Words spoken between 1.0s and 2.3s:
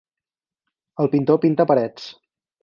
El pintor pinta parets.